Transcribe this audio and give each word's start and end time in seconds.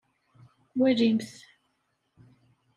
Walimt. 0.79 1.29